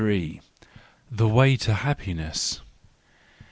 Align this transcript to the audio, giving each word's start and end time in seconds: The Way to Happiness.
The 1.11 1.27
Way 1.27 1.55
to 1.57 1.75
Happiness. 1.75 2.61